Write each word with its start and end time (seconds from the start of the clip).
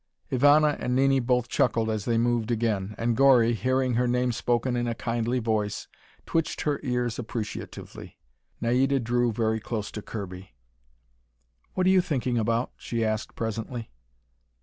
Ivana 0.31 0.77
and 0.79 0.95
Nini 0.95 1.19
both 1.19 1.47
chuckled 1.47 1.87
as 1.91 2.05
they 2.05 2.17
moved 2.17 2.49
again, 2.49 2.95
and 2.97 3.15
Gori, 3.15 3.53
hearing 3.53 3.93
her 3.93 4.07
name 4.07 4.31
spoken 4.31 4.75
in 4.75 4.87
a 4.87 4.95
kindly 4.95 5.37
voice, 5.37 5.87
twitched 6.25 6.61
her 6.61 6.79
ears 6.81 7.19
appreciatively. 7.19 8.17
Naida 8.59 8.99
drew 8.99 9.31
very 9.31 9.59
close 9.59 9.91
to 9.91 10.01
Kirby. 10.01 10.55
"What 11.75 11.85
are 11.85 11.91
you 11.91 12.01
thinking 12.01 12.39
about?" 12.39 12.71
she 12.77 13.05
asked 13.05 13.35
presently. 13.35 13.91